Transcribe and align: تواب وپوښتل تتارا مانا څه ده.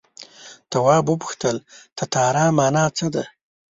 تواب 0.71 1.05
وپوښتل 1.09 1.57
تتارا 1.97 2.45
مانا 2.57 2.85
څه 2.97 3.07
ده. 3.13 3.23